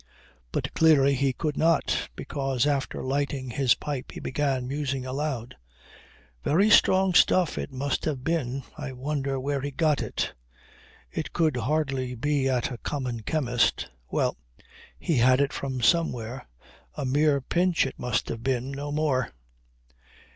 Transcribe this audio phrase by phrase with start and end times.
[0.51, 5.57] But clearly he could not, because after lighting his pipe he began musing aloud:
[6.43, 8.63] "Very strong stuff it must have been.
[8.75, 10.33] I wonder where he got it.
[11.11, 13.91] It could hardly be at a common chemist.
[14.09, 14.37] Well,
[14.97, 16.47] he had it from somewhere
[16.95, 19.29] a mere pinch it must have been, no more."